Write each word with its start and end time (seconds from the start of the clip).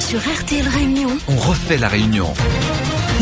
Sur 0.00 0.20
RTL 0.20 0.66
Réunion, 0.68 1.08
On 1.28 1.36
refait 1.36 1.76
la 1.76 1.88
réunion. 1.88 2.32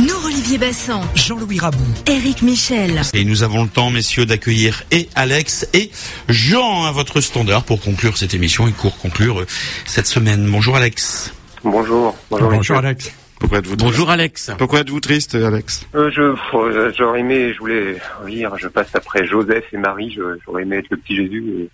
nous 0.07 0.27
Olivier 0.27 0.59
Bassan, 0.59 1.01
Jean-Louis 1.15 1.59
Rabou. 1.59 1.83
Éric 2.07 2.43
Michel. 2.43 3.01
Et 3.15 3.25
nous 3.25 3.43
avons 3.43 3.65
le 3.65 3.69
temps, 3.69 3.91
messieurs, 3.91 4.27
d'accueillir 4.27 4.85
et 4.93 5.09
Alex 5.17 5.67
et 5.73 5.91
Jean 6.29 6.85
à 6.85 6.93
votre 6.93 7.21
standard 7.21 7.65
pour 7.65 7.81
conclure 7.81 8.17
cette 8.17 8.35
émission 8.35 8.69
et 8.69 8.73
pour 8.73 8.97
conclure 8.99 9.41
euh, 9.41 9.47
cette 9.87 10.07
semaine. 10.07 10.49
Bonjour 10.49 10.77
Alex. 10.77 11.33
Bonjour. 11.65 12.15
Bonjour, 12.31 12.51
messieurs. 12.51 12.77
Alex. 12.77 13.11
Pourquoi 13.45 13.59
êtes-vous 13.59 13.77
Bonjour 13.77 14.09
Alex. 14.09 14.53
Pourquoi 14.57 14.81
êtes-vous 14.81 15.01
triste, 15.01 15.35
Alex 15.35 15.87
Euh, 15.95 16.11
je, 16.11 16.23
euh, 16.55 16.91
j'aurais 16.97 17.21
aimé, 17.21 17.53
je 17.53 17.59
voulais 17.59 17.97
rire, 18.25 18.55
je 18.57 18.69
passe 18.69 18.89
après 18.95 19.27
Joseph 19.27 19.65
et 19.75 19.77
Marie, 19.77 20.11
je- 20.17 20.39
j'aurais 20.47 20.63
aimé 20.63 20.79
être 20.79 20.89
le 20.91 20.97
petit 20.97 21.15
Jésus 21.15 21.69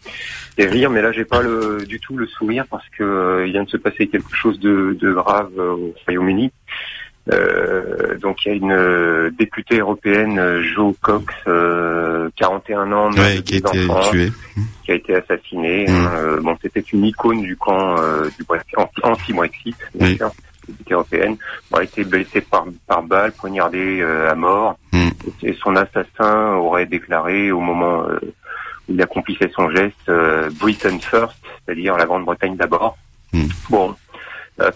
et, 0.59 0.63
et 0.65 0.67
rire, 0.67 0.91
mais 0.91 1.01
là 1.01 1.13
j'ai 1.13 1.25
pas 1.25 1.41
le, 1.43 1.85
du 1.87 2.01
tout 2.01 2.17
le 2.17 2.27
sourire 2.27 2.65
parce 2.69 2.83
que 2.99 3.05
euh, 3.05 3.47
il 3.47 3.53
vient 3.53 3.63
de 3.63 3.69
se 3.71 3.77
passer 3.77 4.09
quelque 4.09 4.35
chose 4.35 4.59
de, 4.59 4.97
de 5.01 5.13
grave 5.13 5.51
euh, 5.59 5.71
au 5.75 5.95
Royaume-Uni. 6.07 6.51
Euh, 7.33 8.19
donc 8.19 8.45
il 8.45 8.49
y 8.49 8.53
a 8.53 8.55
une 8.57 8.73
euh, 8.73 9.31
députée 9.39 9.79
européenne, 9.79 10.61
Jo 10.75 10.97
Cox, 11.01 11.33
euh, 11.47 12.31
41 12.35 12.91
ans, 12.91 13.13
Ouais, 13.13 13.43
qui 13.45 13.55
a 13.55 13.59
été 13.59 13.85
enfants, 13.89 14.11
tué. 14.11 14.33
qui 14.85 14.91
a 14.91 14.95
été 14.97 15.15
assassinée. 15.15 15.87
Mm. 15.89 16.41
bon, 16.43 16.57
c'était 16.61 16.81
une 16.81 17.05
icône 17.05 17.43
du 17.43 17.57
camp 17.57 17.97
euh, 18.01 18.29
du 18.37 18.43
Brexit, 18.45 18.77
anti- 18.77 19.01
anti-Brexit, 19.05 19.77
bien 19.95 20.09
Oui. 20.09 20.17
sûr, 20.17 20.33
députée 20.91 20.95
européenne. 20.95 21.37
Bon, 21.71 21.79
elle 21.79 21.81
a 21.81 21.85
été 21.85 22.05
blessée 22.05 22.41
par, 22.41 22.67
par 22.87 23.03
balle, 23.03 23.33
poignardée 23.33 24.01
euh, 24.01 24.31
à 24.31 24.35
mort. 24.35 24.79
Mm. 24.93 25.11
Et 25.43 25.55
son 25.55 25.77
assassin 25.77 26.55
aurait 26.55 26.87
déclaré 26.87 27.53
au 27.53 27.61
moment 27.61 28.05
euh, 28.09 28.19
où 28.89 28.93
il 28.93 29.03
accomplissait 29.03 29.51
son 29.55 29.71
geste 29.71 30.09
euh, 30.09 30.51
Britain 30.59 30.99
first, 30.99 31.37
c'est-à-dire 31.65 31.97
la 31.97 32.07
Grande-Bretagne 32.07 32.57
d'abord. 32.57 32.97
Mm. 33.33 33.47
Bon, 33.71 33.95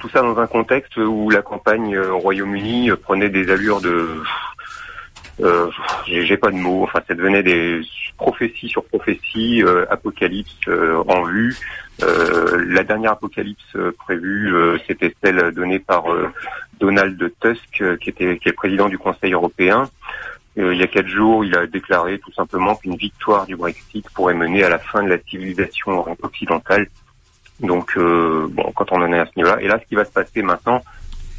tout 0.01 0.09
ça 0.09 0.23
dans 0.23 0.39
un 0.39 0.47
contexte 0.47 0.97
où 0.97 1.29
la 1.29 1.43
campagne 1.43 1.99
au 1.99 2.19
Royaume-Uni 2.19 2.91
prenait 3.03 3.29
des 3.29 3.51
allures 3.51 3.83
de 3.83 4.23
euh, 5.43 5.71
j'ai 6.07 6.37
pas 6.37 6.51
de 6.51 6.57
mots. 6.57 6.85
Enfin, 6.85 7.01
ça 7.07 7.15
devenait 7.15 7.43
des 7.43 7.81
prophéties 8.17 8.69
sur 8.69 8.85
prophéties, 8.85 9.63
euh, 9.63 9.87
apocalypse 9.91 10.57
euh, 10.69 11.03
en 11.09 11.25
vue. 11.25 11.57
Euh, 12.03 12.65
la 12.69 12.83
dernière 12.83 13.13
apocalypse 13.13 13.63
euh, 13.77 13.93
prévue, 13.99 14.55
euh, 14.55 14.79
c'était 14.87 15.15
celle 15.23 15.53
donnée 15.53 15.79
par 15.79 16.05
Donald 16.81 17.33
Tusk, 17.41 17.83
qui 18.01 18.11
était 18.11 18.39
qui 18.39 18.49
est 18.49 18.53
président 18.53 18.89
du 18.89 18.99
Conseil 18.99 19.33
européen. 19.33 19.89
Il 20.57 20.75
y 20.75 20.83
a 20.85 20.87
quatre 20.87 21.09
jours, 21.09 21.45
il 21.45 21.57
a 21.57 21.67
déclaré 21.67 22.21
tout 22.21 22.33
simplement 22.33 22.77
qu'une 22.77 22.97
victoire 22.97 23.45
du 23.45 23.57
Brexit 23.57 24.09
pourrait 24.11 24.35
mener 24.35 24.63
à 24.63 24.69
la 24.69 24.79
fin 24.79 25.03
de 25.03 25.09
la 25.09 25.19
civilisation 25.19 26.05
occidentale. 26.23 26.87
Donc, 27.59 27.99
bon, 27.99 28.73
quand 28.77 28.93
on 28.93 29.03
en 29.03 29.13
est 29.13 29.19
à 29.19 29.27
ce 29.27 29.33
niveau-là, 29.35 29.61
et 29.61 29.67
là, 29.67 29.81
ce 29.83 29.89
qui 29.89 29.97
va 29.97 30.05
se 30.05 30.13
passer 30.13 30.43
maintenant, 30.43 30.81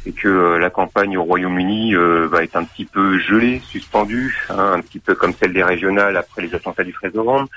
c'est 0.06 0.12
que 0.12 0.28
euh, 0.28 0.58
la 0.58 0.70
campagne 0.70 1.18
au 1.18 1.24
Royaume-Uni 1.24 1.96
euh, 1.96 2.28
va 2.28 2.44
être 2.44 2.54
un 2.54 2.62
petit 2.62 2.84
peu 2.84 3.18
gelée, 3.18 3.60
suspendue, 3.68 4.38
hein, 4.50 4.74
un 4.76 4.80
petit 4.80 5.00
peu 5.00 5.16
comme 5.16 5.32
celle 5.32 5.52
des 5.52 5.64
régionales 5.64 6.16
après 6.16 6.42
les 6.42 6.54
attentats 6.54 6.84
du 6.84 6.92
13 6.92 7.14
novembre. 7.14 7.48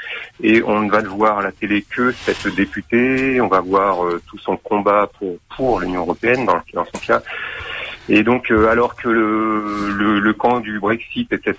Et 0.41 0.63
on 0.63 0.81
ne 0.81 0.89
va 0.89 1.01
le 1.01 1.09
voir 1.09 1.37
à 1.37 1.43
la 1.43 1.51
télé 1.51 1.85
que 1.87 2.11
cette 2.11 2.47
députée. 2.55 3.39
On 3.39 3.47
va 3.47 3.59
voir 3.59 4.03
euh, 4.03 4.19
tout 4.27 4.39
son 4.39 4.57
combat 4.57 5.09
pour 5.19 5.37
pour 5.55 5.79
l'Union 5.79 6.01
européenne 6.01 6.45
dans, 6.45 6.59
dans 6.73 6.85
son 6.85 6.99
cas. 7.05 7.21
Et 8.07 8.23
donc, 8.23 8.49
euh, 8.49 8.67
alors 8.67 8.95
que 8.95 9.09
le, 9.09 9.91
le, 9.91 10.19
le 10.19 10.33
camp 10.33 10.59
du 10.59 10.79
Brexit 10.79 11.31
était 11.31 11.53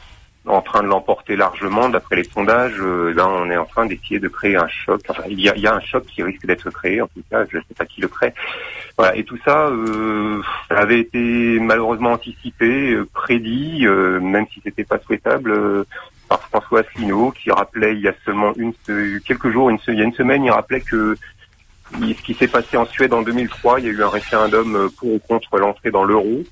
en 0.46 0.62
train 0.62 0.82
de 0.82 0.88
l'emporter 0.88 1.36
largement, 1.36 1.88
d'après 1.88 2.16
les 2.16 2.24
sondages, 2.24 2.80
euh, 2.80 3.12
là, 3.12 3.28
on 3.28 3.50
est 3.50 3.56
en 3.56 3.66
train 3.66 3.86
d'essayer 3.86 4.18
de 4.18 4.28
créer 4.28 4.56
un 4.56 4.68
choc. 4.68 5.02
Enfin, 5.08 5.24
il 5.28 5.38
y 5.40 5.48
a, 5.66 5.74
un 5.74 5.80
choc 5.80 6.06
qui 6.06 6.22
risque 6.22 6.46
d'être 6.46 6.70
créé, 6.70 7.02
en 7.02 7.08
tout 7.08 7.22
cas, 7.30 7.44
je 7.50 7.58
ne 7.58 7.62
sais 7.62 7.74
pas 7.76 7.84
qui 7.84 8.00
le 8.00 8.08
crée. 8.08 8.32
Voilà, 8.96 9.14
et 9.16 9.24
tout 9.24 9.38
ça, 9.44 9.66
euh, 9.66 10.40
avait 10.70 11.00
été 11.00 11.58
malheureusement 11.60 12.12
anticipé, 12.12 12.92
euh, 12.92 13.08
prédit, 13.12 13.86
euh, 13.86 14.18
même 14.20 14.46
si 14.52 14.60
c'était 14.64 14.84
pas 14.84 14.98
souhaitable, 14.98 15.50
euh, 15.50 15.84
par 16.28 16.40
François 16.44 16.80
Asselineau, 16.80 17.32
qui 17.32 17.50
rappelait 17.50 17.94
il 17.94 18.00
y 18.00 18.08
a 18.08 18.14
seulement 18.24 18.52
une, 18.56 18.72
quelques 19.20 19.50
jours, 19.50 19.68
une, 19.68 19.78
il 19.88 19.98
y 19.98 20.00
a 20.00 20.04
une 20.04 20.14
semaine, 20.14 20.44
il 20.44 20.50
rappelait 20.50 20.80
que 20.80 21.16
ce 21.92 22.22
qui 22.22 22.34
s'est 22.34 22.48
passé 22.48 22.76
en 22.76 22.86
Suède 22.86 23.12
en 23.12 23.22
2003, 23.22 23.80
il 23.80 23.86
y 23.86 23.88
a 23.88 23.92
eu 23.92 24.02
un 24.02 24.08
référendum 24.08 24.88
pour 24.96 25.14
ou 25.14 25.18
contre 25.18 25.58
l'entrée 25.58 25.90
dans 25.90 26.04
l'euro. 26.04 26.44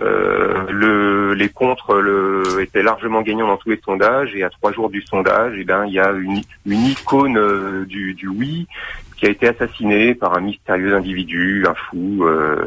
Euh, 0.00 0.64
le, 0.70 1.34
les 1.34 1.48
contre 1.48 1.96
le, 2.00 2.42
étaient 2.60 2.82
largement 2.82 3.22
gagnants 3.22 3.46
dans 3.46 3.56
tous 3.56 3.70
les 3.70 3.80
sondages 3.84 4.34
et 4.34 4.42
à 4.42 4.50
trois 4.50 4.72
jours 4.72 4.90
du 4.90 5.02
sondage, 5.02 5.54
eh 5.56 5.64
ben, 5.64 5.86
il 5.86 5.92
y 5.92 6.00
a 6.00 6.10
une, 6.10 6.40
une 6.66 6.84
icône 6.86 7.38
euh, 7.38 7.84
du, 7.84 8.14
du 8.14 8.26
oui 8.26 8.66
qui 9.16 9.26
a 9.26 9.30
été 9.30 9.46
assassiné 9.48 10.14
par 10.14 10.36
un 10.36 10.40
mystérieux 10.40 10.94
individu, 10.96 11.64
un 11.68 11.74
fou. 11.74 12.24
euh, 12.24 12.66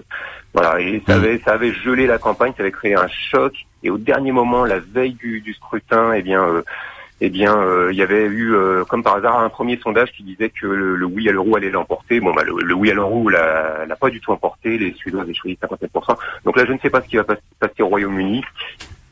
voilà, 0.54 0.80
et 0.80 1.04
ça 1.06 1.16
avait, 1.16 1.38
ça 1.40 1.54
avait 1.54 1.74
gelé 1.74 2.08
la 2.08 2.18
campagne, 2.18 2.54
ça 2.56 2.64
avait 2.64 2.72
créé 2.72 2.96
un 2.96 3.08
choc. 3.08 3.54
Et 3.84 3.90
au 3.90 3.98
dernier 3.98 4.32
moment, 4.32 4.66
la 4.66 4.80
veille 4.80 5.14
du, 5.14 5.42
du 5.42 5.54
scrutin, 5.54 6.14
eh 6.14 6.22
bien, 6.22 6.42
euh, 6.42 6.64
eh 7.20 7.30
bien, 7.30 7.58
euh, 7.58 7.90
il 7.92 7.98
y 7.98 8.04
avait 8.04 8.26
eu, 8.26 8.54
euh, 8.54 8.86
comme 8.86 9.04
par 9.04 9.16
hasard, 9.16 9.40
un 9.40 9.50
premier 9.50 9.78
sondage 9.78 10.12
qui 10.12 10.24
disait 10.24 10.50
que 10.50 10.68
le, 10.68 10.96
le 10.96 11.06
oui 11.06 11.28
à 11.28 11.32
l'euro 11.32 11.56
allait 11.56 11.72
l'emporter. 11.72 12.20
Bon, 12.20 12.34
bah, 12.34 12.44
le, 12.44 12.54
le 12.64 12.74
oui 12.76 12.92
à 12.92 12.94
l'euro 12.94 13.28
l'a 13.30 13.86
l'a 13.86 13.96
pas 13.96 14.10
du 14.10 14.20
tout 14.22 14.32
emporté. 14.32 14.78
Les 14.78 14.94
Suédois 14.94 15.24
avaient 15.24 15.34
choisi 15.34 15.58
57%. 15.62 16.16
Donc 16.46 16.58
là, 16.58 16.66
je 16.68 16.74
ne 16.74 16.80
sais 16.80 16.90
pas 16.92 17.02
ce 17.02 17.08
qui 17.08 17.16
va 17.18 17.24
pas- 17.24 17.38
passer 17.60 17.82
au 17.82 17.88
Royaume-Uni. 17.88 18.44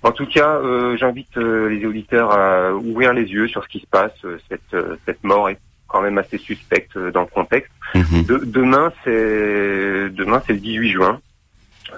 En 0.04 0.12
tout 0.12 0.28
cas, 0.28 0.58
euh, 0.58 0.96
j'invite 0.98 1.36
euh, 1.38 1.68
les 1.68 1.84
auditeurs 1.86 2.32
à 2.32 2.74
ouvrir 2.76 3.12
les 3.14 3.24
yeux 3.26 3.48
sur 3.48 3.64
ce 3.64 3.70
qui 3.70 3.80
se 3.80 3.88
passe. 3.88 4.14
Euh, 4.24 4.38
Cette, 4.50 4.74
euh, 4.76 4.98
cette 5.08 5.24
mort 5.24 5.50
est 5.50 5.58
quand 5.88 6.02
même 6.02 6.18
assez 6.20 6.38
suspecte 6.38 6.98
dans 6.98 7.22
le 7.22 7.28
contexte. 7.28 7.72
Mhm. 7.96 8.24
De- 8.26 8.42
demain, 8.46 8.92
c'est 9.04 10.10
demain, 10.12 10.44
c'est 10.46 10.54
le 10.54 10.60
18 10.60 10.92
juin. 10.92 11.22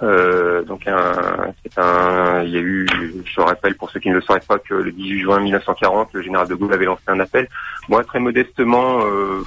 Euh, 0.03 0.63
donc 0.63 0.87
un, 0.87 1.53
c'est 1.63 1.79
un, 1.79 2.43
il 2.43 2.51
y 2.51 2.57
a 2.57 2.61
eu, 2.61 2.87
je 3.25 3.41
rappelle 3.41 3.75
pour 3.75 3.89
ceux 3.89 3.99
qui 3.99 4.09
ne 4.09 4.15
le 4.15 4.21
sauraient 4.21 4.41
pas 4.47 4.59
que 4.59 4.73
le 4.73 4.91
18 4.91 5.21
juin 5.21 5.39
1940, 5.39 6.09
le 6.13 6.21
général 6.21 6.47
de 6.47 6.55
Gaulle 6.55 6.73
avait 6.73 6.85
lancé 6.85 7.03
un 7.07 7.19
appel. 7.19 7.47
Moi, 7.89 8.03
très 8.03 8.19
modestement, 8.19 8.99
euh, 9.05 9.41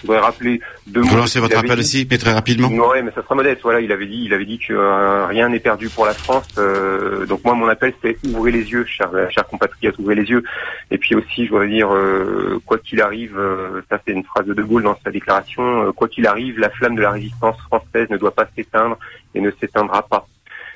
je 0.00 0.06
voudrais 0.06 0.20
rappeler 0.20 0.60
deux 0.86 1.00
mots. 1.02 1.08
Vous 1.08 1.16
lancez 1.16 1.40
votre 1.40 1.58
appel 1.58 1.74
dit. 1.74 1.80
aussi, 1.80 2.08
mais 2.10 2.18
très 2.18 2.32
rapidement? 2.32 2.68
Ouais, 2.68 3.02
mais 3.02 3.10
ça 3.14 3.22
sera 3.22 3.34
modeste. 3.34 3.60
Voilà, 3.62 3.80
il 3.80 3.90
avait 3.92 4.06
dit, 4.06 4.22
il 4.24 4.32
avait 4.34 4.44
dit 4.46 4.58
que 4.58 4.72
euh, 4.72 5.26
rien 5.26 5.48
n'est 5.48 5.60
perdu 5.60 5.88
pour 5.88 6.06
la 6.06 6.14
France. 6.14 6.46
Euh, 6.58 7.26
donc 7.26 7.44
moi, 7.44 7.54
mon 7.54 7.68
appel, 7.68 7.92
c'est 8.02 8.16
ouvrez 8.28 8.50
les 8.52 8.70
yeux, 8.70 8.84
chers, 8.84 9.10
chers 9.30 9.46
compatriotes, 9.46 9.98
ouvrez 9.98 10.14
les 10.14 10.24
yeux. 10.24 10.42
Et 10.90 10.98
puis 10.98 11.14
aussi, 11.14 11.46
je 11.46 11.50
voudrais 11.50 11.68
dire, 11.68 11.92
euh, 11.92 12.60
quoi 12.64 12.78
qu'il 12.78 13.00
arrive, 13.00 13.36
euh, 13.38 13.82
ça 13.90 14.00
c'est 14.06 14.12
une 14.12 14.24
phrase 14.24 14.46
de 14.46 14.54
De 14.54 14.62
Gaulle 14.62 14.84
dans 14.84 14.98
sa 15.04 15.10
déclaration. 15.10 15.86
euh, 15.88 15.92
quoi 15.92 16.08
qu'il 16.08 16.26
arrive, 16.26 16.58
la 16.58 16.70
flamme 16.70 16.96
de 16.96 17.02
la 17.02 17.10
résistance 17.10 17.58
française 17.62 18.08
ne 18.10 18.16
doit 18.16 18.34
pas 18.34 18.46
s'éteindre 18.56 18.96
et 19.34 19.40
ne 19.40 19.50
s'éteindra 19.60 20.02
pas. 20.02 20.26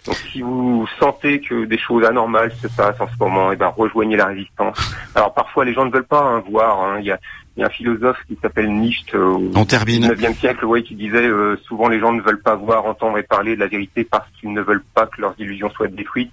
Donc 0.04 0.16
si 0.16 0.42
vous 0.42 0.84
sentez 0.98 1.40
que 1.40 1.64
des 1.64 1.78
choses 1.78 2.04
anormales 2.04 2.52
se 2.60 2.66
passent 2.66 3.00
en 3.00 3.06
ce 3.06 3.16
moment, 3.20 3.52
eh 3.52 3.56
ben 3.56 3.68
rejoignez 3.68 4.16
la 4.16 4.26
résistance. 4.26 4.76
Alors 5.14 5.32
parfois 5.32 5.64
les 5.64 5.72
gens 5.72 5.84
ne 5.84 5.92
veulent 5.92 6.02
pas 6.02 6.22
hein, 6.24 6.42
voir. 6.50 6.80
hein. 6.80 7.00
Y, 7.00 7.12
a, 7.12 7.20
il 7.56 7.60
y 7.60 7.62
a 7.62 7.66
un 7.66 7.70
philosophe 7.70 8.18
qui 8.26 8.38
s'appelle 8.40 8.72
Nietzsche 8.72 9.14
euh, 9.14 9.34
au. 9.34 9.64
19e 9.64 10.34
siècle, 10.38 10.64
ouais, 10.64 10.82
qui 10.82 10.94
disait 10.94 11.26
euh, 11.26 11.56
souvent 11.66 11.88
les 11.88 12.00
gens 12.00 12.12
ne 12.12 12.22
veulent 12.22 12.40
pas 12.40 12.56
voir, 12.56 12.86
entendre 12.86 13.18
et 13.18 13.22
parler 13.22 13.54
de 13.54 13.60
la 13.60 13.66
vérité 13.66 14.04
parce 14.04 14.26
qu'ils 14.40 14.52
ne 14.52 14.62
veulent 14.62 14.84
pas 14.94 15.06
que 15.06 15.20
leurs 15.20 15.34
illusions 15.38 15.70
soient 15.70 15.88
détruites. 15.88 16.32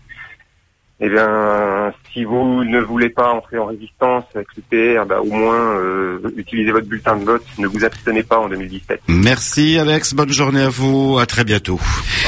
Eh 1.02 1.07
bien, 1.07 1.94
si 2.12 2.25
vous 2.25 2.63
ne 2.66 2.81
voulez 2.81 3.09
pas 3.09 3.31
entrer 3.31 3.57
en 3.57 3.68
résistance 3.68 4.25
avec 4.35 4.47
l'UPR, 4.56 5.06
bah, 5.06 5.22
au 5.22 5.31
moins 5.31 5.78
euh, 5.78 6.19
utilisez 6.35 6.72
votre 6.72 6.88
bulletin 6.88 7.16
de 7.16 7.24
vote. 7.24 7.46
Ne 7.57 7.68
vous 7.68 7.86
abstenez 7.86 8.24
pas 8.24 8.38
en 8.38 8.50
2017. 8.50 9.03
Merci 9.07 9.78
Alex, 9.80 10.13
bonne 10.13 10.31
journée 10.31 10.62
à 10.62 10.69
vous, 10.69 11.18
à 11.18 11.25
très 11.25 11.46
bientôt. 11.46 11.80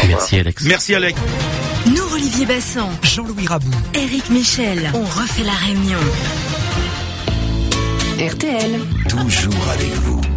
Merci 0.08 0.40
Alex. 0.40 0.66
Merci 0.66 0.96
Alex. 0.96 1.20
Nous 1.88 2.14
Olivier 2.14 2.46
Bassan, 2.46 2.90
Jean-Louis 3.04 3.48
Rabou. 3.48 3.72
Éric 3.94 4.30
Michel. 4.30 4.90
On 4.94 5.04
refait 5.04 5.44
la 5.44 5.54
réunion. 5.54 6.00
RTL. 8.22 8.80
Toujours 9.10 9.68
avec 9.74 9.90
vous. 10.04 10.31